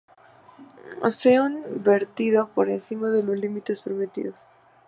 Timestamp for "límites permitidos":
3.39-4.39